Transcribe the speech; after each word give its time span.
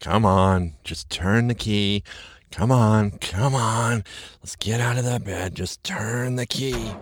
Come 0.00 0.24
on, 0.24 0.72
just 0.82 1.10
turn 1.10 1.48
the 1.48 1.54
key. 1.54 2.02
Come 2.50 2.72
on, 2.72 3.10
come 3.18 3.54
on. 3.54 4.02
Let's 4.40 4.56
get 4.56 4.80
out 4.80 4.96
of 4.96 5.04
that 5.04 5.24
bed. 5.24 5.54
Just 5.54 5.84
turn 5.84 6.36
the 6.36 6.46
key. 6.46 6.94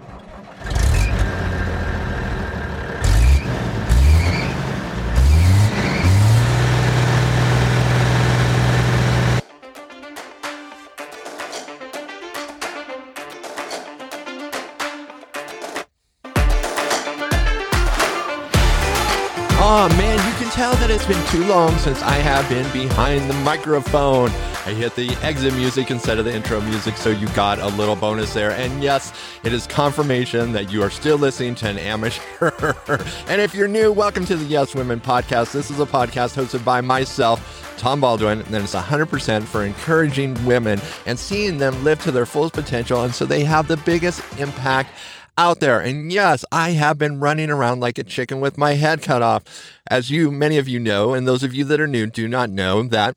Oh 19.60 19.88
man, 19.90 20.18
you 20.32 20.37
tell 20.58 20.74
that 20.74 20.90
it's 20.90 21.06
been 21.06 21.26
too 21.28 21.44
long 21.44 21.72
since 21.78 22.02
I 22.02 22.14
have 22.14 22.48
been 22.48 22.68
behind 22.72 23.30
the 23.30 23.34
microphone. 23.44 24.28
I 24.66 24.74
hit 24.74 24.96
the 24.96 25.10
exit 25.22 25.54
music 25.54 25.92
instead 25.92 26.18
of 26.18 26.24
the 26.24 26.34
intro 26.34 26.60
music, 26.60 26.96
so 26.96 27.10
you 27.10 27.28
got 27.28 27.60
a 27.60 27.68
little 27.68 27.94
bonus 27.94 28.34
there. 28.34 28.50
And 28.50 28.82
yes, 28.82 29.12
it 29.44 29.52
is 29.52 29.68
confirmation 29.68 30.50
that 30.54 30.72
you 30.72 30.82
are 30.82 30.90
still 30.90 31.16
listening 31.16 31.54
to 31.56 31.68
an 31.68 31.78
amateur. 31.78 32.50
and 33.28 33.40
if 33.40 33.54
you're 33.54 33.68
new, 33.68 33.92
welcome 33.92 34.24
to 34.24 34.34
the 34.34 34.46
Yes 34.46 34.74
Women 34.74 34.98
podcast. 34.98 35.52
This 35.52 35.70
is 35.70 35.78
a 35.78 35.86
podcast 35.86 36.34
hosted 36.34 36.64
by 36.64 36.80
myself. 36.80 37.76
Tom 37.78 38.00
Baldwin, 38.00 38.40
and 38.40 38.54
it's 38.56 38.74
100% 38.74 39.44
for 39.44 39.62
encouraging 39.62 40.44
women 40.44 40.80
and 41.06 41.16
seeing 41.16 41.58
them 41.58 41.84
live 41.84 42.02
to 42.02 42.10
their 42.10 42.26
fullest 42.26 42.54
potential. 42.54 43.04
And 43.04 43.14
so 43.14 43.24
they 43.24 43.44
have 43.44 43.68
the 43.68 43.76
biggest 43.76 44.20
impact 44.40 44.90
out 45.38 45.60
there. 45.60 45.80
And 45.80 46.12
yes, 46.12 46.44
I 46.52 46.70
have 46.72 46.98
been 46.98 47.20
running 47.20 47.48
around 47.48 47.80
like 47.80 47.96
a 47.96 48.04
chicken 48.04 48.40
with 48.40 48.58
my 48.58 48.74
head 48.74 49.00
cut 49.00 49.22
off. 49.22 49.44
As 49.88 50.10
you, 50.10 50.30
many 50.30 50.58
of 50.58 50.68
you 50.68 50.78
know, 50.80 51.14
and 51.14 51.26
those 51.26 51.42
of 51.42 51.54
you 51.54 51.64
that 51.64 51.80
are 51.80 51.86
new 51.86 52.06
do 52.06 52.28
not 52.28 52.50
know 52.50 52.82
that 52.82 53.16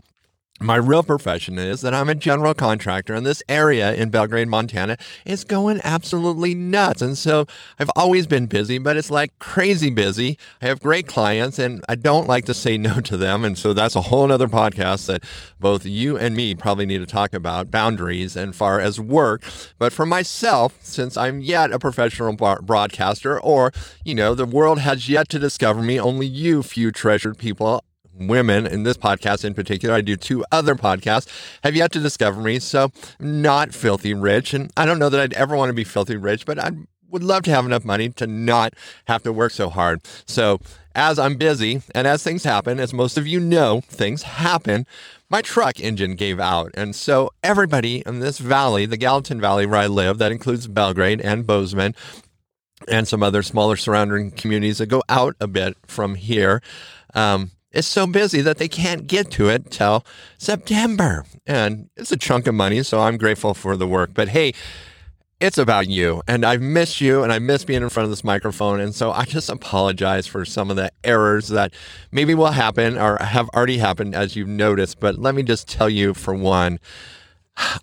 my 0.62 0.76
real 0.76 1.04
profession 1.04 1.58
is 1.58 1.82
that 1.82 1.94
I'm 1.94 2.10
a 2.10 2.16
general 2.16 2.54
contractor, 2.54 3.14
and 3.14 3.26
this 3.26 3.42
area 3.50 3.94
in 3.94 4.10
Belgrade, 4.10 4.48
Montana 4.48 4.98
is 5.26 5.44
going 5.44 5.82
absolutely 5.84 6.54
nuts. 6.54 7.02
And 7.02 7.18
so 7.18 7.46
I've 7.80 7.90
always 7.96 8.28
been 8.28 8.46
busy, 8.46 8.78
but 8.78 8.98
it's 8.98 9.10
like 9.10 9.38
crazy 9.40 9.90
busy. 9.90 10.38
I 10.62 10.68
have 10.68 10.80
great 10.80 11.08
clients, 11.08 11.58
and 11.60 11.84
I 11.90 11.96
don't 11.96 12.28
like 12.28 12.46
to 12.46 12.54
say 12.54 12.78
no 12.78 13.02
to 13.02 13.18
them. 13.18 13.44
And 13.44 13.58
so 13.58 13.74
that's 13.74 13.96
a 13.96 14.02
whole 14.02 14.32
other 14.32 14.48
podcast 14.48 15.08
that 15.08 15.24
both 15.60 15.86
you 15.86 16.18
and 16.18 16.36
me 16.36 16.56
probably 16.56 16.86
need 16.86 17.00
to 17.00 17.06
talk 17.06 17.34
about 17.34 17.72
boundaries 17.72 18.36
and 18.36 18.56
far 18.56 18.80
as 18.80 19.00
work. 19.00 19.44
But 19.80 19.94
for 19.94 20.06
myself, 20.06 20.78
since 20.82 21.18
I'm 21.18 21.42
yet 21.42 21.72
a 21.72 21.80
professional 21.80 22.34
broadcaster, 22.34 23.40
or, 23.40 23.72
you 24.06 24.16
know, 24.16 24.36
the 24.36 24.46
world 24.46 24.80
has 24.80 25.10
yet 25.10 25.28
to 25.30 25.40
discover 25.40 25.82
me, 25.82 26.00
only 26.00 26.28
you 26.28 26.62
few 26.62 26.92
treasured 26.92 27.38
people 27.38 27.84
women 28.28 28.66
in 28.66 28.84
this 28.84 28.98
podcast 28.98 29.46
in 29.46 29.54
particular. 29.54 29.96
I 29.96 30.02
do 30.02 30.16
two 30.16 30.46
other 30.52 30.76
podcasts, 30.76 31.28
have 31.64 31.76
yet 31.76 31.92
to 31.94 32.00
discover 32.00 32.42
me. 32.42 32.60
So, 32.60 32.92
not 33.20 33.74
filthy 33.74 34.14
rich. 34.14 34.54
And 34.54 34.72
I 34.78 34.86
don't 34.86 35.00
know 35.00 35.10
that 35.10 35.20
I'd 35.20 35.34
ever 35.34 35.56
want 35.56 35.70
to 35.70 35.74
be 35.74 35.84
filthy 35.84 36.18
rich, 36.18 36.46
but 36.46 36.60
I 36.60 36.72
would 37.10 37.24
love 37.24 37.44
to 37.44 37.52
have 37.52 37.66
enough 37.66 37.86
money 37.86 38.10
to 38.10 38.28
not 38.28 38.74
have 39.06 39.24
to 39.24 39.34
work 39.34 39.52
so 39.52 39.70
hard. 39.70 40.02
So, 40.26 40.60
as 40.96 41.20
I'm 41.20 41.36
busy 41.36 41.82
and 41.96 42.08
as 42.08 42.24
things 42.24 42.44
happen, 42.44 42.80
as 42.80 42.94
most 42.94 43.18
of 43.18 43.28
you 43.28 43.40
know, 43.40 43.82
things 43.82 44.24
happen. 44.24 44.86
My 45.30 45.42
truck 45.42 45.80
engine 45.80 46.16
gave 46.16 46.40
out. 46.40 46.72
And 46.74 46.96
so 46.96 47.30
everybody 47.44 48.04
in 48.06 48.20
this 48.20 48.38
valley, 48.38 48.86
the 48.86 48.98
Gallatin 48.98 49.40
Valley 49.40 49.66
where 49.66 49.80
I 49.80 49.88
live, 49.88 50.18
that 50.18 50.32
includes 50.32 50.68
Belgrade 50.68 51.22
and 51.22 51.48
Bozeman, 51.48 51.96
and 52.88 53.08
some 53.08 53.24
other 53.24 53.44
smaller 53.44 53.76
surrounding 53.76 54.32
communities 54.32 54.80
that 54.80 54.88
go 54.88 55.04
out 55.08 55.36
a 55.40 55.48
bit 55.48 55.78
from 55.86 56.16
here. 56.16 56.62
Um, 57.14 57.52
is 57.72 57.88
so 57.88 58.06
busy 58.08 58.42
that 58.42 58.58
they 58.58 58.68
can't 58.68 59.08
get 59.08 59.32
to 59.32 59.50
it 59.50 59.72
till 59.72 60.06
September. 60.38 61.26
And 61.48 61.90
it's 61.96 62.12
a 62.12 62.18
chunk 62.18 62.48
of 62.48 62.56
money, 62.56 62.84
so 62.84 63.00
I'm 63.00 63.18
grateful 63.18 63.54
for 63.54 63.78
the 63.78 63.88
work. 63.88 64.12
But 64.14 64.30
hey, 64.30 64.54
it's 65.42 65.58
about 65.58 65.88
you. 65.88 66.22
And 66.28 66.46
I've 66.46 66.62
missed 66.62 67.02
you 67.02 67.24
and 67.24 67.34
I 67.34 67.40
miss 67.40 67.66
being 67.66 67.82
in 67.82 67.90
front 67.90 68.06
of 68.06 68.12
this 68.12 68.24
microphone. 68.24 68.80
And 68.80 68.94
so 68.94 69.12
I 69.12 69.26
just 69.26 69.50
apologize 69.50 70.28
for 70.28 70.46
some 70.46 70.70
of 70.70 70.76
the 70.76 70.92
errors 71.04 71.48
that 71.48 71.74
maybe 72.12 72.36
will 72.36 72.52
happen 72.52 72.98
or 72.98 73.18
have 73.18 73.50
already 73.50 73.80
happened 73.80 74.14
as 74.14 74.36
you've 74.36 74.48
noticed. 74.48 75.00
But 75.00 75.18
let 75.18 75.34
me 75.34 75.42
just 75.42 75.68
tell 75.68 75.90
you 75.90 76.14
for 76.14 76.36
one, 76.36 76.80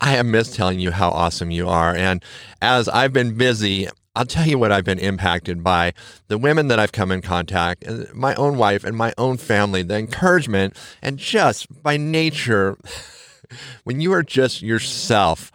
I 0.01 0.13
have 0.13 0.27
missed 0.27 0.55
telling 0.55 0.79
you 0.79 0.93
how 0.93 1.11
awesome 1.11 1.51
you 1.51 1.69
are. 1.69 1.95
And 1.95 2.23
as 2.63 2.89
I've 2.89 3.13
been 3.13 3.35
busy, 3.35 3.89
I'll 4.19 4.27
tell 4.27 4.49
you 4.49 4.59
what 4.59 4.73
I've 4.73 4.85
been 4.85 4.99
impacted 4.99 5.63
by 5.63 5.95
the 6.27 6.39
women 6.39 6.67
that 6.69 6.81
I've 6.81 6.91
come 6.91 7.13
in 7.13 7.23
contact, 7.23 7.87
uh, 7.87 8.07
my 8.13 8.35
own 8.35 8.59
wife 8.59 8.83
and 8.83 8.97
my 8.97 9.15
own 9.17 9.37
family, 9.37 9.83
the 9.83 9.97
encouragement, 9.97 10.77
and 11.01 11.19
just 11.19 11.85
by 11.85 11.97
nature, 11.97 12.77
when 13.85 14.01
you 14.01 14.13
are 14.13 14.25
just 14.25 14.61
yourself, 14.61 15.53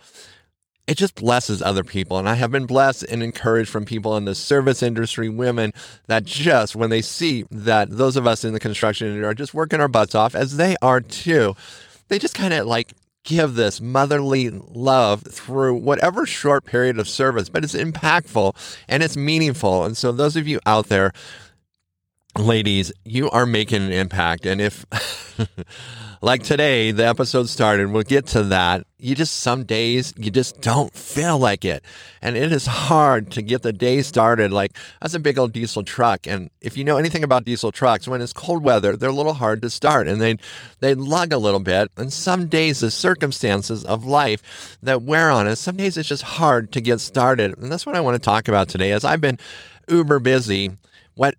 it 0.88 0.96
just 0.96 1.16
blesses 1.16 1.62
other 1.62 1.84
people. 1.84 2.18
And 2.18 2.30
I 2.30 2.36
have 2.36 2.52
been 2.52 2.66
blessed 2.66 3.04
and 3.04 3.22
encouraged 3.22 3.70
from 3.70 3.84
people 3.84 4.16
in 4.16 4.24
the 4.24 4.34
service 4.34 4.82
industry, 4.82 5.28
women 5.28 5.74
that 6.08 6.24
just 6.24 6.74
when 6.74 6.90
they 6.90 7.02
see 7.02 7.44
that 7.52 7.90
those 7.90 8.16
of 8.16 8.26
us 8.26 8.46
in 8.46 8.54
the 8.54 8.62
construction 8.62 9.08
industry 9.08 9.26
are 9.26 9.34
just 9.34 9.54
working 9.54 9.82
our 9.82 9.90
butts 9.90 10.16
off, 10.16 10.36
as 10.36 10.56
they 10.56 10.78
are 10.82 11.02
too, 11.02 11.54
they 12.08 12.18
just 12.18 12.34
kind 12.34 12.54
of 12.54 12.66
like 12.66 12.94
give 13.24 13.56
this 13.56 13.82
motherly 13.82 14.50
love 14.50 15.24
through 15.24 15.76
whatever 15.76 16.26
short 16.26 16.66
period 16.66 17.00
of 17.00 17.08
service, 17.08 17.50
but 17.50 17.64
it's 17.64 17.76
impactful 17.76 18.56
and 18.88 19.04
it's 19.04 19.18
meaningful. 19.18 19.86
And 19.86 19.96
so, 19.98 20.12
those 20.12 20.36
of 20.36 20.48
you 20.48 20.60
out 20.66 20.88
there, 20.88 21.12
ladies, 22.38 22.92
you 23.06 23.30
are 23.30 23.46
making 23.46 23.84
an 23.84 23.92
impact. 23.92 24.46
And 24.46 24.60
if 24.62 24.86
like 26.24 26.42
today, 26.42 26.92
the 26.92 27.06
episode 27.06 27.50
started, 27.50 27.92
we'll 27.92 28.04
get 28.04 28.28
to 28.28 28.44
that. 28.44 28.88
You 28.98 29.14
just, 29.14 29.42
some 29.42 29.66
days, 29.66 30.14
you 30.16 30.32
just 30.32 30.62
don't 30.62 30.94
feel 30.94 31.38
like 31.38 31.66
it. 31.66 31.84
And 32.22 32.38
it 32.38 32.54
is 32.54 32.66
hard 32.66 33.30
to 33.32 33.42
get 33.42 33.62
the 33.62 33.74
day 33.74 34.02
started. 34.02 34.54
Like, 34.54 34.78
that's 35.02 35.14
a 35.16 35.20
big 35.20 35.38
old 35.38 35.52
diesel 35.52 35.84
truck. 35.84 36.26
And 36.26 36.50
if 36.62 36.78
you 36.78 36.86
know 36.86 36.96
anything 36.96 37.26
about 37.26 37.44
diesel 37.44 37.74
trucks, 37.74 38.08
when 38.08 38.22
it's 38.22 38.32
cold 38.32 38.64
weather, 38.64 38.96
they're 38.96 39.10
a 39.10 39.14
little 39.14 39.34
hard 39.34 39.62
to 39.64 39.70
start 39.70 40.08
and 40.08 40.22
they, 40.22 40.38
they 40.80 40.96
lug 40.96 41.34
a 41.34 41.38
little 41.38 41.60
bit. 41.60 41.92
And 41.98 42.14
some 42.14 42.48
days, 42.48 42.80
the 42.80 42.90
circumstances 42.90 43.84
of 43.84 44.06
life 44.06 44.78
that 44.82 45.02
wear 45.02 45.30
on 45.30 45.46
us, 45.46 45.60
some 45.60 45.76
days 45.76 45.98
it's 45.98 46.08
just 46.08 46.24
hard 46.24 46.72
to 46.72 46.80
get 46.80 47.02
started. 47.02 47.58
And 47.58 47.70
that's 47.70 47.86
what 47.86 47.98
I 47.98 48.02
want 48.02 48.16
to 48.16 48.26
talk 48.26 48.48
about 48.48 48.70
today. 48.70 48.94
As 48.94 49.04
I've 49.04 49.20
been 49.20 49.40
uber 49.90 50.20
busy, 50.20 50.72
what 51.16 51.36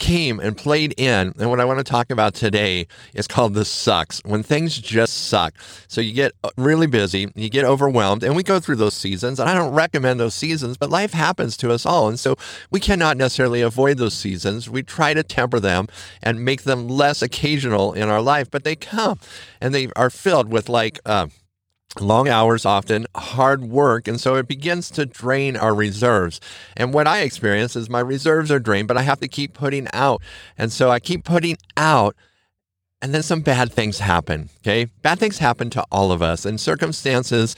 came 0.00 0.40
and 0.40 0.56
played 0.56 0.92
in. 0.96 1.32
And 1.38 1.50
what 1.50 1.60
I 1.60 1.64
want 1.64 1.78
to 1.78 1.84
talk 1.84 2.10
about 2.10 2.34
today 2.34 2.88
is 3.14 3.28
called 3.28 3.54
the 3.54 3.64
sucks 3.64 4.20
when 4.24 4.42
things 4.42 4.76
just 4.78 5.28
suck. 5.28 5.54
So 5.86 6.00
you 6.00 6.12
get 6.12 6.32
uh, 6.42 6.48
really 6.56 6.88
busy, 6.88 7.30
you 7.36 7.48
get 7.48 7.64
overwhelmed, 7.64 8.24
and 8.24 8.34
we 8.34 8.42
go 8.42 8.58
through 8.58 8.76
those 8.76 8.94
seasons. 8.94 9.38
And 9.38 9.48
I 9.48 9.54
don't 9.54 9.72
recommend 9.72 10.18
those 10.18 10.34
seasons, 10.34 10.76
but 10.76 10.90
life 10.90 11.12
happens 11.12 11.56
to 11.58 11.70
us 11.70 11.86
all. 11.86 12.08
And 12.08 12.18
so 12.18 12.34
we 12.72 12.80
cannot 12.80 13.16
necessarily 13.16 13.60
avoid 13.60 13.98
those 13.98 14.14
seasons. 14.14 14.68
We 14.68 14.82
try 14.82 15.14
to 15.14 15.22
temper 15.22 15.60
them 15.60 15.86
and 16.22 16.44
make 16.44 16.62
them 16.62 16.88
less 16.88 17.22
occasional 17.22 17.92
in 17.92 18.08
our 18.08 18.22
life, 18.22 18.50
but 18.50 18.64
they 18.64 18.74
come 18.74 19.20
and 19.60 19.72
they 19.72 19.88
are 19.94 20.10
filled 20.10 20.50
with 20.50 20.68
like, 20.68 20.98
uh, 21.04 21.28
long 21.98 22.28
hours 22.28 22.64
often 22.64 23.06
hard 23.16 23.64
work 23.64 24.06
and 24.06 24.20
so 24.20 24.36
it 24.36 24.46
begins 24.46 24.90
to 24.92 25.06
drain 25.06 25.56
our 25.56 25.74
reserves. 25.74 26.40
And 26.76 26.94
what 26.94 27.06
i 27.06 27.20
experience 27.20 27.74
is 27.74 27.90
my 27.90 28.00
reserves 28.00 28.50
are 28.50 28.60
drained 28.60 28.88
but 28.88 28.96
i 28.96 29.02
have 29.02 29.20
to 29.20 29.28
keep 29.28 29.54
putting 29.54 29.88
out. 29.92 30.22
And 30.56 30.70
so 30.70 30.90
i 30.90 31.00
keep 31.00 31.24
putting 31.24 31.56
out 31.76 32.14
and 33.02 33.14
then 33.14 33.22
some 33.22 33.40
bad 33.40 33.72
things 33.72 33.98
happen 33.98 34.50
okay? 34.58 34.84
Bad 35.02 35.18
things 35.18 35.38
happen 35.38 35.70
to 35.70 35.84
all 35.90 36.12
of 36.12 36.22
us 36.22 36.44
and 36.44 36.60
circumstances 36.60 37.56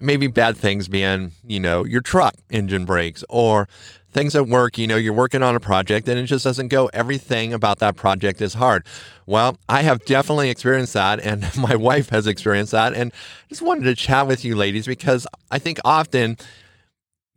maybe 0.00 0.26
bad 0.26 0.56
things 0.56 0.88
being 0.88 1.32
you 1.46 1.60
know 1.60 1.84
your 1.84 2.00
truck 2.00 2.34
engine 2.50 2.84
breaks 2.84 3.24
or 3.28 3.68
things 4.10 4.34
at 4.34 4.48
work, 4.48 4.78
you 4.78 4.86
know, 4.86 4.96
you're 4.96 5.12
working 5.12 5.42
on 5.42 5.54
a 5.54 5.60
project 5.60 6.08
and 6.08 6.18
it 6.18 6.24
just 6.24 6.44
doesn't 6.44 6.68
go. 6.68 6.86
Everything 6.92 7.52
about 7.52 7.78
that 7.78 7.96
project 7.96 8.40
is 8.40 8.54
hard. 8.54 8.84
Well, 9.26 9.58
I 9.68 9.82
have 9.82 10.04
definitely 10.04 10.50
experienced 10.50 10.94
that, 10.94 11.20
and 11.20 11.46
my 11.58 11.76
wife 11.76 12.08
has 12.10 12.26
experienced 12.26 12.72
that. 12.72 12.94
And 12.94 13.12
just 13.48 13.62
wanted 13.62 13.84
to 13.84 13.94
chat 13.94 14.26
with 14.26 14.44
you 14.44 14.56
ladies 14.56 14.86
because 14.86 15.26
I 15.50 15.58
think 15.58 15.78
often 15.84 16.36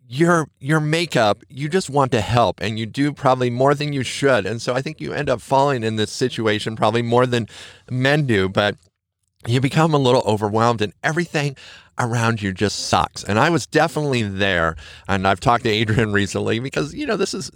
your 0.07 0.49
your 0.59 0.81
makeup 0.81 1.41
you 1.47 1.69
just 1.69 1.89
want 1.89 2.11
to 2.11 2.19
help 2.19 2.59
and 2.59 2.77
you 2.77 2.85
do 2.85 3.13
probably 3.13 3.49
more 3.49 3.73
than 3.73 3.93
you 3.93 4.03
should 4.03 4.45
and 4.45 4.61
so 4.61 4.73
i 4.73 4.81
think 4.81 4.99
you 4.99 5.13
end 5.13 5.29
up 5.29 5.39
falling 5.39 5.85
in 5.85 5.95
this 5.95 6.11
situation 6.11 6.75
probably 6.75 7.01
more 7.01 7.25
than 7.25 7.47
men 7.89 8.25
do 8.25 8.49
but 8.49 8.75
you 9.47 9.59
become 9.59 9.93
a 9.93 9.97
little 9.97 10.21
overwhelmed 10.21 10.81
and 10.81 10.93
everything 11.03 11.55
around 11.97 12.41
you 12.41 12.53
just 12.53 12.87
sucks. 12.87 13.23
And 13.23 13.39
I 13.39 13.49
was 13.49 13.65
definitely 13.65 14.23
there. 14.23 14.75
And 15.07 15.27
I've 15.27 15.39
talked 15.39 15.63
to 15.63 15.69
Adrian 15.69 16.11
recently 16.13 16.59
because, 16.59 16.93
you 16.93 17.05
know, 17.05 17.17
this 17.17 17.33
is 17.33 17.51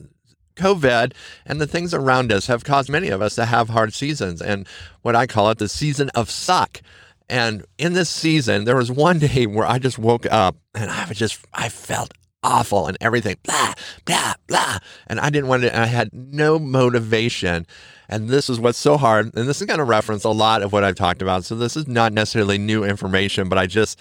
COVID 0.55 1.13
and 1.45 1.61
the 1.61 1.67
things 1.67 1.93
around 1.93 2.31
us 2.31 2.47
have 2.47 2.63
caused 2.63 2.89
many 2.89 3.09
of 3.09 3.21
us 3.21 3.35
to 3.35 3.45
have 3.45 3.69
hard 3.69 3.93
seasons 3.93 4.41
and 4.41 4.67
what 5.01 5.15
I 5.15 5.27
call 5.27 5.49
it 5.49 5.57
the 5.57 5.69
season 5.69 6.09
of 6.15 6.29
suck. 6.29 6.81
And 7.27 7.65
in 7.77 7.93
this 7.93 8.09
season, 8.09 8.65
there 8.65 8.75
was 8.75 8.91
one 8.91 9.19
day 9.19 9.45
where 9.45 9.65
I 9.65 9.79
just 9.79 9.99
woke 9.99 10.25
up 10.31 10.55
and 10.73 10.89
I 10.89 11.07
was 11.07 11.17
just, 11.17 11.39
I 11.53 11.69
felt 11.69 12.13
awful 12.45 12.87
and 12.87 12.97
everything, 13.01 13.37
blah, 13.43 13.73
blah, 14.05 14.33
blah. 14.47 14.77
And 15.07 15.19
I 15.19 15.29
didn't 15.29 15.49
want 15.49 15.63
to, 15.63 15.77
I 15.77 15.85
had 15.87 16.13
no 16.13 16.59
motivation. 16.59 17.65
And 18.07 18.29
this 18.29 18.49
is 18.49 18.59
what's 18.59 18.77
so 18.77 18.97
hard. 18.97 19.35
And 19.35 19.49
this 19.49 19.61
is 19.61 19.67
going 19.67 19.79
to 19.79 19.83
reference 19.83 20.23
a 20.23 20.29
lot 20.29 20.61
of 20.61 20.71
what 20.71 20.83
I've 20.83 20.95
talked 20.95 21.21
about. 21.21 21.43
So 21.43 21.55
this 21.55 21.75
is 21.75 21.87
not 21.87 22.13
necessarily 22.13 22.57
new 22.57 22.83
information, 22.83 23.49
but 23.49 23.57
I 23.57 23.65
just 23.65 23.99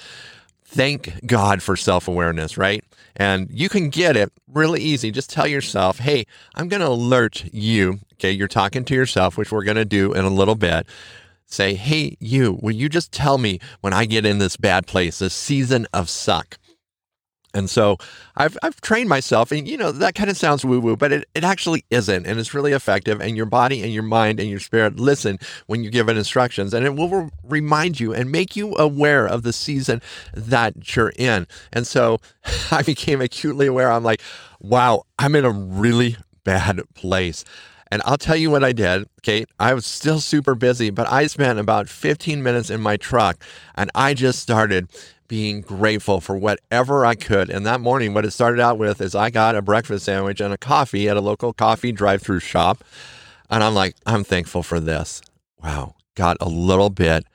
thank 0.64 1.26
God 1.26 1.62
for 1.62 1.76
self 1.76 2.06
awareness, 2.06 2.58
right? 2.58 2.85
And 3.17 3.49
you 3.50 3.69
can 3.69 3.88
get 3.91 4.17
it 4.17 4.32
really 4.52 4.81
easy. 4.81 5.11
Just 5.11 5.31
tell 5.31 5.46
yourself, 5.46 6.00
hey, 6.00 6.26
I'm 6.55 6.69
going 6.69 6.82
to 6.82 6.88
alert 6.88 7.44
you. 7.52 8.00
Okay. 8.14 8.32
You're 8.32 8.49
talking 8.49 8.85
to 8.87 8.94
yourself, 8.94 9.38
which 9.38 9.52
we're 9.52 9.64
going 9.64 9.76
to 9.76 9.85
do 9.85 10.12
in 10.12 10.25
a 10.25 10.31
little 10.31 10.56
bit. 10.56 10.87
Say, 11.46 11.75
hey, 11.75 12.17
you, 12.20 12.58
will 12.61 12.73
you 12.73 12.88
just 12.88 13.12
tell 13.12 13.38
me 13.38 13.61
when 13.81 13.93
I 13.93 14.06
get 14.06 14.26
in 14.26 14.38
this 14.38 14.56
bad 14.56 14.87
place, 14.87 15.20
this 15.20 15.35
season 15.35 15.87
of 15.93 16.11
suck? 16.11 16.58
And 17.55 17.71
so 17.71 17.97
I've, 18.37 18.59
I've 18.62 18.81
trained 18.81 19.09
myself, 19.09 19.53
and 19.53 19.67
you 19.67 19.77
know, 19.77 19.93
that 19.93 20.15
kind 20.15 20.29
of 20.29 20.37
sounds 20.37 20.65
woo 20.65 20.81
woo, 20.81 20.97
but 20.97 21.12
it, 21.12 21.29
it 21.35 21.45
actually 21.45 21.85
isn't. 21.91 22.27
And 22.27 22.39
it's 22.41 22.53
really 22.53 22.73
effective. 22.73 23.21
And 23.21 23.37
your 23.37 23.47
body 23.47 23.83
and 23.83 23.93
your 23.93 24.03
mind 24.03 24.41
and 24.41 24.51
your 24.51 24.59
spirit 24.59 24.99
listen 24.99 25.39
when 25.67 25.85
you 25.85 25.91
give 25.91 26.09
it 26.09 26.17
instructions, 26.17 26.75
and 26.75 26.85
it 26.85 26.97
will 26.97 27.09
re- 27.09 27.31
remind 27.45 28.01
you 28.01 28.12
and 28.12 28.31
make 28.31 28.56
you 28.56 28.75
aware 28.77 29.27
of 29.27 29.45
the 29.45 29.53
season 29.53 30.03
that 30.35 30.97
you're 30.97 31.12
in. 31.17 31.47
And 31.73 31.87
so 31.87 32.21
I 32.71 32.83
became 32.83 33.21
acutely 33.21 33.69
aware. 33.69 33.91
I'm 33.91 34.05
like, 34.05 34.21
wow, 34.61 35.05
I'm 35.19 35.37
in 35.37 35.45
a 35.45 35.51
really 35.51 36.17
bad 36.43 36.83
place. 36.95 37.45
And 37.91 38.03
I'll 38.05 38.19
tell 38.19 38.35
you 38.35 38.51
what 38.51 38.65
I 38.65 38.73
did. 38.73 39.09
Kate. 39.23 39.49
I 39.61 39.73
was 39.73 39.87
still 39.87 40.19
super 40.19 40.55
busy, 40.56 40.91
but 40.91 41.11
I 41.11 41.29
spent 41.29 41.59
about 41.61 41.89
15 41.89 42.43
minutes 42.43 42.69
in 42.69 42.81
my 42.81 42.97
truck 42.97 43.43
and 43.77 43.91
I 43.95 44.15
just 44.15 44.41
started 44.41 44.89
being 45.34 45.62
grateful 45.62 46.20
for 46.20 46.36
whatever 46.36 47.04
I 47.04 47.16
could. 47.16 47.50
And 47.50 47.66
that 47.66 47.81
morning, 47.81 48.14
what 48.14 48.25
it 48.25 48.31
started 48.31 48.60
out 48.60 48.78
with 48.78 49.00
is 49.00 49.16
I 49.16 49.31
got 49.31 49.56
a 49.56 49.62
breakfast 49.62 50.04
sandwich 50.04 50.40
and 50.40 50.54
a 50.54 50.56
coffee 50.56 51.08
at 51.08 51.16
a 51.16 51.20
local 51.20 51.52
coffee 51.52 51.90
drive 51.90 52.22
through 52.22 52.38
shop. 52.38 52.84
And 53.50 53.60
I'm 53.60 53.75
like, 53.75 53.96
I'm 54.06 54.22
thankful 54.22 54.62
for 54.62 54.78
this. 54.78 55.20
Wow. 55.60 55.96
Got 56.14 56.36
a 56.40 56.48
little 56.48 56.88
bit 56.88 57.26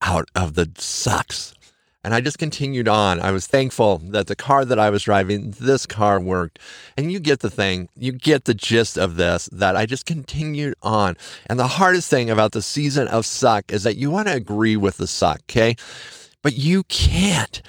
out 0.00 0.30
of 0.34 0.54
the 0.54 0.72
sucks. 0.78 1.52
And 2.02 2.14
I 2.14 2.22
just 2.22 2.38
continued 2.38 2.88
on. 2.88 3.20
I 3.20 3.32
was 3.32 3.46
thankful 3.46 3.98
that 3.98 4.28
the 4.28 4.34
car 4.34 4.64
that 4.64 4.78
I 4.78 4.88
was 4.88 5.02
driving, 5.02 5.50
this 5.50 5.84
car 5.84 6.18
worked. 6.18 6.58
And 6.96 7.12
you 7.12 7.20
get 7.20 7.40
the 7.40 7.50
thing, 7.50 7.90
you 7.94 8.12
get 8.12 8.46
the 8.46 8.54
gist 8.54 8.96
of 8.96 9.16
this, 9.16 9.50
that 9.52 9.76
I 9.76 9.84
just 9.84 10.06
continued 10.06 10.74
on. 10.82 11.18
And 11.48 11.60
the 11.60 11.66
hardest 11.66 12.08
thing 12.08 12.30
about 12.30 12.52
the 12.52 12.62
season 12.62 13.08
of 13.08 13.26
suck 13.26 13.70
is 13.70 13.82
that 13.82 13.98
you 13.98 14.10
want 14.10 14.28
to 14.28 14.34
agree 14.34 14.74
with 14.74 14.96
the 14.96 15.06
suck, 15.06 15.42
okay? 15.50 15.76
But 16.42 16.54
you 16.54 16.82
can't. 16.84 17.62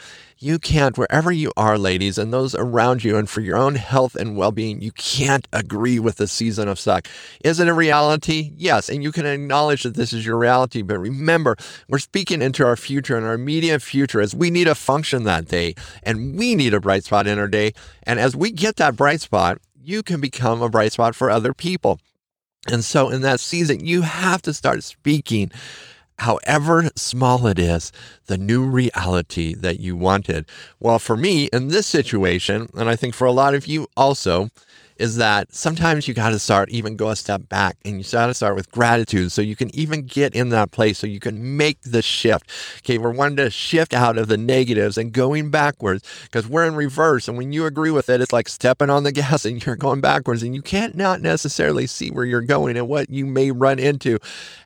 You 0.44 0.60
can't, 0.60 0.98
wherever 0.98 1.32
you 1.32 1.54
are, 1.56 1.78
ladies, 1.78 2.18
and 2.18 2.34
those 2.34 2.54
around 2.54 3.06
you, 3.06 3.16
and 3.16 3.30
for 3.30 3.40
your 3.40 3.56
own 3.56 3.76
health 3.76 4.14
and 4.14 4.36
well 4.36 4.52
being, 4.52 4.82
you 4.82 4.92
can't 4.92 5.48
agree 5.54 6.00
with 6.00 6.18
the 6.18 6.28
season 6.28 6.68
of 6.68 6.78
suck. 6.78 7.08
Is 7.46 7.62
it 7.62 7.70
a 7.70 7.74
reality? 7.74 8.52
Yes. 8.58 8.90
And 8.90 9.02
you 9.02 9.14
can 9.14 9.26
acknowledge 9.26 9.84
that 9.84 9.96
this 9.96 10.12
is 10.12 10.26
your 10.26 10.38
reality. 10.38 10.82
But 10.82 11.00
remember, 11.00 11.56
we're 11.88 12.00
speaking 12.00 12.42
into 12.42 12.66
our 12.66 12.76
future 12.76 13.16
and 13.16 13.26
our 13.26 13.36
immediate 13.36 13.82
future 13.82 14.20
as 14.20 14.36
we 14.36 14.50
need 14.50 14.68
a 14.68 14.76
function 14.76 15.24
that 15.24 15.48
day, 15.48 15.76
and 16.04 16.38
we 16.38 16.56
need 16.56 16.74
a 16.74 16.82
bright 16.82 17.06
spot 17.06 17.26
in 17.26 17.40
our 17.40 17.48
day. 17.48 17.72
And 18.06 18.20
as 18.20 18.36
we 18.36 18.52
get 18.52 18.76
that 18.76 18.98
bright 18.98 19.22
spot, 19.22 19.60
you 19.82 20.04
can 20.04 20.20
become 20.20 20.62
a 20.62 20.68
bright 20.68 20.92
spot 20.92 21.16
for 21.16 21.30
other 21.30 21.54
people. 21.54 22.02
And 22.70 22.84
so 22.84 23.10
in 23.10 23.22
that 23.22 23.40
season, 23.40 23.86
you 23.86 24.02
have 24.02 24.42
to 24.42 24.54
start 24.54 24.84
speaking 24.84 25.52
however 26.20 26.90
small 26.96 27.48
it 27.48 27.60
is, 27.60 27.92
the 28.28 28.38
new 28.38 28.64
reality 28.64 29.54
that 29.56 29.80
you 29.80 29.96
wanted. 29.96 30.46
Well, 30.80 31.00
for 31.00 31.18
me 31.18 31.46
in 31.54 31.70
this 31.70 31.88
situation, 31.88 32.70
and 32.76 32.90
I 32.90 32.96
think 32.96 33.14
for 33.14 33.26
a 33.26 33.32
lot 33.32 33.56
of 33.56 33.68
you 33.68 33.88
also, 33.98 34.50
is 34.98 35.18
that 35.18 35.54
sometimes 35.54 36.08
you 36.08 36.14
got 36.14 36.30
to 36.30 36.40
start 36.40 36.70
even 36.70 36.96
go 36.96 37.10
a 37.10 37.16
step 37.16 37.48
back 37.50 37.78
and 37.84 37.98
you 37.98 38.12
got 38.12 38.28
to 38.28 38.34
start 38.34 38.56
with 38.56 38.72
gratitude 38.72 39.32
so 39.32 39.42
you 39.42 39.56
can 39.56 39.74
even 39.76 40.04
get 40.04 40.36
in 40.36 40.50
that 40.50 40.72
place 40.72 41.00
so 41.00 41.08
you 41.08 41.20
can 41.20 41.58
make 41.58 41.82
the 41.82 42.02
shift. 42.02 42.50
Okay, 42.80 42.98
we're 42.98 43.12
wanting 43.12 43.38
to 43.38 43.50
shift 43.50 43.94
out 43.94 44.18
of 44.18 44.28
the 44.28 44.38
negatives 44.38 44.98
and 44.98 45.12
going 45.12 45.50
backwards 45.50 46.04
because 46.24 46.48
we're 46.48 46.66
in 46.66 46.76
reverse. 46.76 47.28
And 47.28 47.38
when 47.38 47.52
you 47.52 47.66
agree 47.66 47.92
with 47.92 48.10
it, 48.10 48.22
it's 48.22 48.34
like 48.34 48.48
stepping 48.48 48.90
on 48.90 49.04
the 49.04 49.12
gas 49.24 49.46
and 49.46 49.66
you're 49.66 49.76
going 49.76 50.02
backwards 50.02 50.44
and 50.44 50.56
you 50.56 50.62
can't 50.62 50.96
not 50.96 51.22
necessarily 51.22 51.88
see 51.88 52.10
where 52.10 52.26
you're 52.26 52.42
going 52.42 52.78
and 52.78 52.88
what 52.88 53.10
you 53.10 53.26
may 53.26 53.52
run 53.52 53.80
into. 53.80 54.20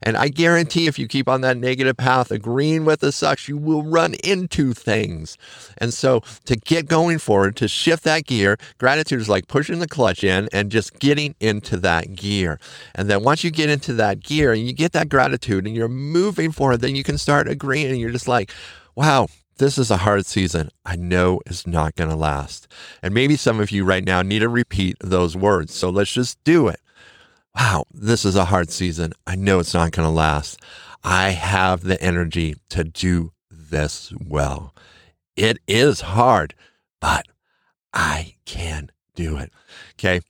And 0.03 0.17
I 0.17 0.27
guarantee 0.27 0.87
if 0.87 0.99
you 0.99 1.07
keep 1.07 1.29
on 1.29 1.41
that 1.41 1.57
negative 1.57 1.97
path, 1.97 2.31
agreeing 2.31 2.85
with 2.85 2.99
the 2.99 3.11
sucks, 3.11 3.47
you 3.47 3.57
will 3.57 3.83
run 3.83 4.15
into 4.23 4.73
things. 4.73 5.37
And 5.77 5.93
so 5.93 6.21
to 6.45 6.55
get 6.55 6.87
going 6.87 7.19
forward, 7.19 7.55
to 7.57 7.67
shift 7.67 8.03
that 8.03 8.25
gear, 8.25 8.57
gratitude 8.77 9.21
is 9.21 9.29
like 9.29 9.47
pushing 9.47 9.79
the 9.79 9.87
clutch 9.87 10.16
in 10.23 10.49
and 10.51 10.71
just 10.71 10.99
getting 10.99 11.35
into 11.39 11.77
that 11.77 12.15
gear. 12.15 12.59
And 12.95 13.09
then 13.09 13.23
once 13.23 13.43
you 13.43 13.51
get 13.51 13.69
into 13.69 13.93
that 13.93 14.21
gear 14.21 14.53
and 14.53 14.65
you 14.65 14.73
get 14.73 14.91
that 14.93 15.09
gratitude 15.09 15.65
and 15.65 15.75
you're 15.75 15.87
moving 15.87 16.51
forward, 16.51 16.81
then 16.81 16.95
you 16.95 17.03
can 17.03 17.17
start 17.17 17.47
agreeing 17.47 17.91
and 17.91 17.99
you're 17.99 18.11
just 18.11 18.27
like, 18.27 18.51
wow, 18.95 19.27
this 19.57 19.77
is 19.77 19.91
a 19.91 19.97
hard 19.97 20.25
season. 20.25 20.69
I 20.85 20.95
know 20.95 21.41
it's 21.45 21.67
not 21.67 21.95
going 21.95 22.09
to 22.09 22.15
last. 22.15 22.67
And 23.01 23.13
maybe 23.13 23.35
some 23.35 23.59
of 23.59 23.71
you 23.71 23.83
right 23.83 24.03
now 24.03 24.21
need 24.21 24.39
to 24.39 24.49
repeat 24.49 24.97
those 24.99 25.35
words. 25.35 25.73
So 25.73 25.89
let's 25.89 26.11
just 26.11 26.43
do 26.43 26.67
it. 26.67 26.79
Wow, 27.55 27.85
this 27.91 28.23
is 28.23 28.35
a 28.35 28.45
hard 28.45 28.69
season. 28.69 29.13
I 29.25 29.35
know 29.35 29.59
it's 29.59 29.73
not 29.73 29.91
going 29.91 30.07
to 30.07 30.13
last. 30.13 30.61
I 31.03 31.29
have 31.29 31.83
the 31.83 31.99
energy 32.01 32.55
to 32.69 32.83
do 32.83 33.31
this 33.49 34.13
well. 34.23 34.75
It 35.35 35.57
is 35.67 36.01
hard, 36.01 36.53
but 36.99 37.25
I 37.93 38.35
can 38.45 38.91
do 39.17 39.37
it. 39.37 39.51
Okay. 39.95 40.21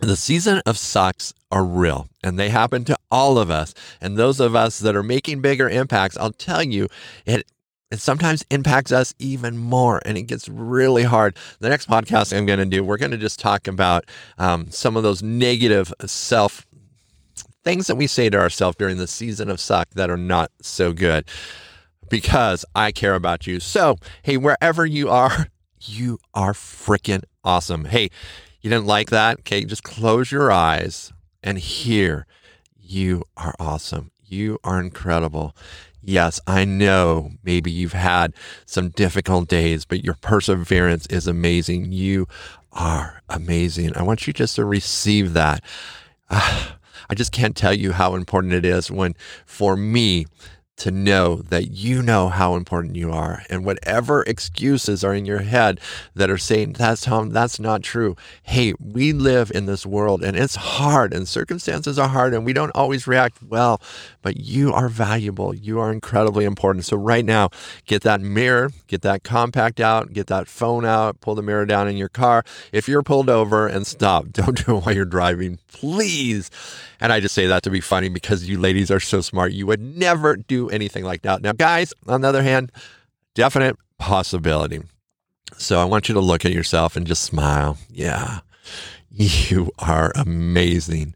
The 0.00 0.16
season 0.16 0.62
of 0.64 0.78
sucks 0.78 1.34
are 1.50 1.64
real 1.64 2.08
and 2.22 2.38
they 2.38 2.48
happen 2.48 2.84
to 2.84 2.96
all 3.10 3.36
of 3.38 3.50
us. 3.50 3.74
And 4.00 4.16
those 4.16 4.40
of 4.40 4.54
us 4.54 4.78
that 4.78 4.96
are 4.96 5.02
making 5.02 5.42
bigger 5.42 5.68
impacts, 5.68 6.16
I'll 6.16 6.32
tell 6.32 6.62
you, 6.62 6.88
it 7.26 7.46
it 7.90 7.98
sometimes 7.98 8.46
impacts 8.50 8.92
us 8.92 9.12
even 9.18 9.58
more 9.58 10.00
and 10.04 10.16
it 10.16 10.22
gets 10.22 10.48
really 10.48 11.02
hard. 11.02 11.36
The 11.58 11.68
next 11.68 11.88
podcast 11.88 12.34
I'm 12.34 12.46
going 12.46 12.60
to 12.60 12.64
do, 12.64 12.84
we're 12.84 12.98
going 12.98 13.10
to 13.10 13.16
just 13.18 13.40
talk 13.40 13.66
about 13.66 14.04
um, 14.38 14.70
some 14.70 14.96
of 14.96 15.02
those 15.02 15.24
negative 15.24 15.92
self 16.06 16.66
things 17.64 17.88
that 17.88 17.96
we 17.96 18.06
say 18.06 18.30
to 18.30 18.38
ourselves 18.38 18.76
during 18.76 18.96
the 18.96 19.08
season 19.08 19.50
of 19.50 19.60
suck 19.60 19.90
that 19.90 20.08
are 20.08 20.16
not 20.16 20.52
so 20.62 20.92
good 20.92 21.26
because 22.08 22.64
I 22.76 22.92
care 22.92 23.16
about 23.16 23.46
you. 23.48 23.58
So, 23.58 23.96
hey, 24.22 24.36
wherever 24.36 24.86
you 24.86 25.10
are, 25.10 25.48
you 25.80 26.18
are 26.32 26.52
freaking 26.52 27.24
awesome. 27.44 27.86
Hey, 27.86 28.10
you 28.60 28.70
didn't 28.70 28.86
like 28.86 29.10
that? 29.10 29.40
Okay, 29.40 29.64
just 29.64 29.82
close 29.82 30.30
your 30.30 30.52
eyes 30.52 31.12
and 31.42 31.58
hear 31.58 32.26
you 32.76 33.24
are 33.36 33.54
awesome. 33.58 34.10
You 34.24 34.58
are 34.64 34.80
incredible. 34.80 35.56
Yes, 36.02 36.40
I 36.46 36.64
know 36.64 37.32
maybe 37.42 37.70
you've 37.70 37.92
had 37.92 38.34
some 38.64 38.88
difficult 38.90 39.48
days, 39.48 39.84
but 39.84 40.04
your 40.04 40.14
perseverance 40.14 41.06
is 41.06 41.26
amazing. 41.26 41.92
You 41.92 42.26
are 42.72 43.22
amazing. 43.28 43.96
I 43.96 44.02
want 44.02 44.26
you 44.26 44.32
just 44.32 44.56
to 44.56 44.64
receive 44.64 45.34
that. 45.34 45.62
Uh, 46.28 46.72
I 47.10 47.14
just 47.14 47.32
can't 47.32 47.56
tell 47.56 47.74
you 47.74 47.90
how 47.90 48.14
important 48.14 48.52
it 48.52 48.64
is 48.64 48.88
when, 48.88 49.16
for 49.44 49.76
me, 49.76 50.26
to 50.80 50.90
know 50.90 51.36
that 51.36 51.70
you 51.70 52.02
know 52.02 52.28
how 52.28 52.54
important 52.54 52.96
you 52.96 53.12
are 53.12 53.42
and 53.50 53.64
whatever 53.66 54.22
excuses 54.22 55.04
are 55.04 55.14
in 55.14 55.26
your 55.26 55.40
head 55.40 55.78
that 56.14 56.30
are 56.30 56.38
saying 56.38 56.72
that's 56.72 57.02
Tom 57.02 57.30
that's 57.30 57.60
not 57.60 57.82
true. 57.82 58.16
Hey 58.42 58.72
we 58.80 59.12
live 59.12 59.52
in 59.54 59.66
this 59.66 59.84
world 59.84 60.24
and 60.24 60.36
it's 60.36 60.56
hard 60.56 61.12
and 61.12 61.28
circumstances 61.28 61.98
are 61.98 62.08
hard 62.08 62.32
and 62.32 62.46
we 62.46 62.54
don't 62.54 62.70
always 62.70 63.06
react 63.06 63.42
well 63.42 63.80
but 64.22 64.38
you 64.38 64.72
are 64.72 64.88
valuable. 64.88 65.54
You 65.54 65.80
are 65.80 65.92
incredibly 65.92 66.46
important. 66.46 66.86
So 66.86 66.96
right 66.96 67.24
now 67.24 67.50
get 67.84 68.02
that 68.02 68.22
mirror 68.22 68.70
get 68.86 69.02
that 69.02 69.22
compact 69.22 69.80
out 69.80 70.14
get 70.14 70.28
that 70.28 70.48
phone 70.48 70.86
out 70.86 71.20
pull 71.20 71.34
the 71.34 71.42
mirror 71.42 71.66
down 71.66 71.88
in 71.88 71.98
your 71.98 72.08
car. 72.08 72.42
If 72.72 72.88
you're 72.88 73.02
pulled 73.02 73.28
over 73.28 73.66
and 73.66 73.86
stop. 73.86 74.28
Don't 74.32 74.64
do 74.64 74.78
it 74.78 74.84
while 74.84 74.94
you're 74.94 75.04
driving 75.04 75.58
please. 75.68 76.50
And 77.00 77.12
I 77.12 77.20
just 77.20 77.34
say 77.34 77.46
that 77.46 77.62
to 77.62 77.70
be 77.70 77.80
funny 77.80 78.08
because 78.08 78.48
you 78.48 78.58
ladies 78.58 78.90
are 78.90 79.00
so 79.00 79.20
smart. 79.20 79.52
You 79.52 79.66
would 79.66 79.80
never 79.80 80.36
do 80.36 80.68
anything 80.70 81.04
like 81.04 81.22
that. 81.22 81.42
Now, 81.42 81.52
guys, 81.52 81.92
on 82.06 82.20
the 82.20 82.28
other 82.28 82.42
hand, 82.42 82.72
definite 83.34 83.76
possibility. 83.98 84.80
So 85.56 85.78
I 85.80 85.84
want 85.84 86.08
you 86.08 86.14
to 86.14 86.20
look 86.20 86.44
at 86.44 86.52
yourself 86.52 86.96
and 86.96 87.06
just 87.06 87.22
smile. 87.22 87.76
Yeah, 87.90 88.40
you 89.10 89.72
are 89.78 90.12
amazing. 90.14 91.14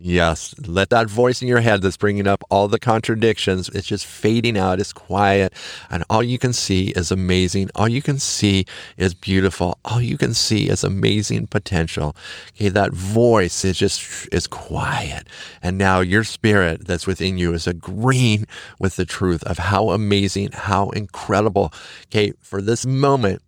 Yes, 0.00 0.54
let 0.64 0.90
that 0.90 1.10
voice 1.10 1.42
in 1.42 1.48
your 1.48 1.58
head 1.58 1.82
that's 1.82 1.96
bringing 1.96 2.28
up 2.28 2.44
all 2.50 2.68
the 2.68 2.78
contradictions, 2.78 3.68
it's 3.70 3.88
just 3.88 4.06
fading 4.06 4.56
out. 4.56 4.78
It's 4.78 4.92
quiet. 4.92 5.52
And 5.90 6.04
all 6.08 6.22
you 6.22 6.38
can 6.38 6.52
see 6.52 6.90
is 6.90 7.10
amazing. 7.10 7.70
All 7.74 7.88
you 7.88 8.00
can 8.00 8.20
see 8.20 8.64
is 8.96 9.12
beautiful. 9.12 9.76
All 9.84 10.00
you 10.00 10.16
can 10.16 10.34
see 10.34 10.68
is 10.68 10.84
amazing 10.84 11.48
potential. 11.48 12.14
Okay, 12.50 12.68
that 12.68 12.92
voice 12.92 13.64
is 13.64 13.76
just 13.76 14.28
is 14.32 14.46
quiet. 14.46 15.26
And 15.64 15.76
now 15.76 15.98
your 15.98 16.22
spirit 16.22 16.86
that's 16.86 17.08
within 17.08 17.36
you 17.36 17.52
is 17.52 17.66
agreeing 17.66 18.46
with 18.78 18.94
the 18.94 19.04
truth 19.04 19.42
of 19.44 19.58
how 19.58 19.90
amazing, 19.90 20.52
how 20.52 20.90
incredible. 20.90 21.72
Okay, 22.06 22.34
for 22.40 22.62
this 22.62 22.86
moment, 22.86 23.42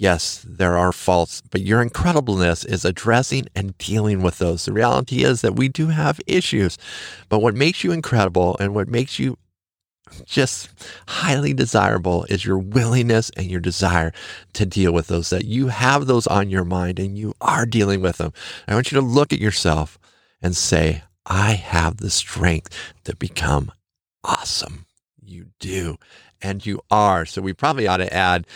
Yes, 0.00 0.42
there 0.48 0.78
are 0.78 0.92
faults, 0.92 1.42
but 1.50 1.60
your 1.60 1.84
incredibleness 1.84 2.64
is 2.64 2.86
addressing 2.86 3.48
and 3.54 3.76
dealing 3.76 4.22
with 4.22 4.38
those. 4.38 4.64
The 4.64 4.72
reality 4.72 5.24
is 5.24 5.42
that 5.42 5.56
we 5.56 5.68
do 5.68 5.88
have 5.88 6.22
issues, 6.26 6.78
but 7.28 7.42
what 7.42 7.54
makes 7.54 7.84
you 7.84 7.92
incredible 7.92 8.56
and 8.58 8.74
what 8.74 8.88
makes 8.88 9.18
you 9.18 9.36
just 10.24 10.70
highly 11.06 11.52
desirable 11.52 12.24
is 12.30 12.46
your 12.46 12.56
willingness 12.56 13.30
and 13.36 13.50
your 13.50 13.60
desire 13.60 14.10
to 14.54 14.64
deal 14.64 14.90
with 14.90 15.08
those, 15.08 15.28
that 15.28 15.44
you 15.44 15.68
have 15.68 16.06
those 16.06 16.26
on 16.26 16.48
your 16.48 16.64
mind 16.64 16.98
and 16.98 17.18
you 17.18 17.34
are 17.42 17.66
dealing 17.66 18.00
with 18.00 18.16
them. 18.16 18.32
I 18.66 18.72
want 18.72 18.90
you 18.90 18.98
to 18.98 19.06
look 19.06 19.34
at 19.34 19.38
yourself 19.38 19.98
and 20.40 20.56
say, 20.56 21.02
I 21.26 21.52
have 21.52 21.98
the 21.98 22.08
strength 22.08 22.74
to 23.04 23.14
become 23.14 23.70
awesome. 24.24 24.86
You 25.22 25.48
do. 25.58 25.98
And 26.40 26.64
you 26.64 26.80
are. 26.90 27.26
So 27.26 27.42
we 27.42 27.52
probably 27.52 27.86
ought 27.86 27.98
to 27.98 28.10
add 28.10 28.46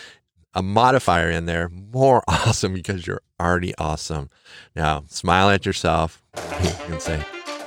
a 0.54 0.62
modifier 0.62 1.30
in 1.30 1.46
there, 1.46 1.68
more 1.68 2.23
awesome 2.28 2.75
because 2.75 3.06
you're 3.06 3.23
already 3.40 3.75
awesome. 3.76 4.30
Now, 4.75 5.04
smile 5.08 5.50
at 5.50 5.66
yourself 5.66 6.23
and 6.34 7.00
say, 7.00 7.23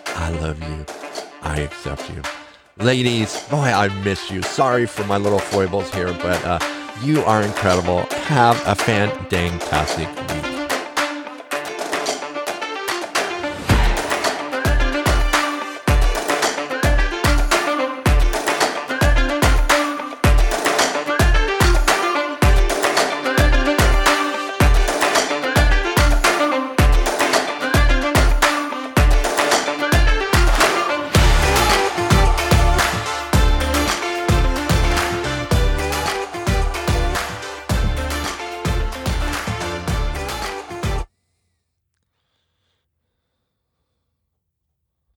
I 0.08 0.30
love 0.32 0.62
you. 0.62 0.86
I 1.42 1.60
accept 1.60 2.10
you. 2.10 2.22
Ladies, 2.78 3.44
boy, 3.50 3.58
I 3.58 3.88
miss 4.04 4.30
you. 4.30 4.42
Sorry 4.44 4.86
for 4.86 5.04
my 5.06 5.18
little 5.18 5.40
foibles 5.40 5.92
here, 5.94 6.14
but 6.14 6.44
uh, 6.46 6.60
you 7.04 7.22
are 7.24 7.42
incredible. 7.42 8.02
Have 8.12 8.62
a 8.68 8.76
fantastic 8.76 10.08
week. 10.08 10.37